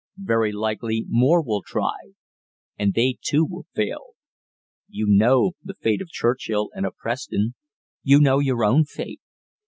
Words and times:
Very 0.23 0.51
likely 0.51 1.05
more 1.09 1.43
will 1.43 1.61
try, 1.63 1.93
and 2.75 2.95
they 2.95 3.17
too 3.21 3.45
will 3.45 3.67
fail. 3.75 4.13
You 4.89 5.05
know 5.07 5.51
the 5.63 5.75
fate 5.75 6.01
of 6.01 6.07
Churchill 6.09 6.71
and 6.73 6.87
of 6.87 6.95
Preston. 6.97 7.53
You 8.01 8.19
know 8.19 8.39
your 8.39 8.63
own 8.65 8.83
fate. 8.85 9.21